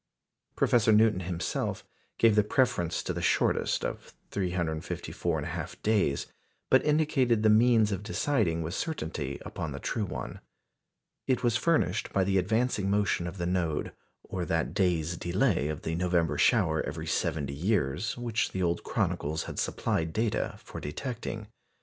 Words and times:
Professor 0.55 0.91
Newton 0.91 1.19
himself 1.19 1.85
gave 2.17 2.35
the 2.35 2.43
preference 2.43 3.03
to 3.03 3.13
the 3.13 3.21
shortest 3.21 3.85
of 3.85 4.15
354 4.31 5.43
1/2 5.43 5.81
days, 5.83 6.25
but 6.71 6.83
indicated 6.83 7.43
the 7.43 7.51
means 7.51 7.91
of 7.91 8.01
deciding 8.01 8.63
with 8.63 8.73
certainty 8.73 9.39
upon 9.45 9.73
the 9.73 9.79
true 9.79 10.05
one. 10.05 10.39
It 11.27 11.43
was 11.43 11.55
furnished 11.55 12.11
by 12.11 12.23
the 12.23 12.39
advancing 12.39 12.89
motion 12.89 13.27
of 13.27 13.37
the 13.37 13.45
node, 13.45 13.91
or 14.23 14.43
that 14.43 14.73
day's 14.73 15.17
delay 15.17 15.67
of 15.67 15.83
the 15.83 15.93
November 15.93 16.39
shower 16.39 16.81
every 16.81 17.05
seventy 17.05 17.53
years, 17.53 18.17
which 18.17 18.53
the 18.53 18.63
old 18.63 18.83
chronicles 18.83 19.43
had 19.43 19.59
supplied 19.59 20.13
data 20.13 20.55
for 20.63 20.79
detecting. 20.79 21.47